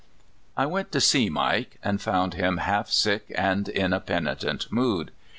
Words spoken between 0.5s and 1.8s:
I went to see Mike,